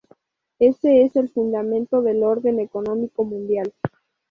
[0.57, 3.71] Ese es el fundamento del orden económico mundial.